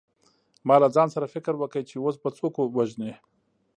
ما 0.67 0.75
له 0.83 0.87
ځان 0.95 1.07
سره 1.15 1.31
فکر 1.35 1.53
وکړ 1.57 1.81
چې 1.89 1.95
اوس 1.99 2.15
به 2.21 2.29
څوک 2.37 2.53
وژنې 2.75 3.13